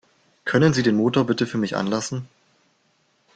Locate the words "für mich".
1.45-1.75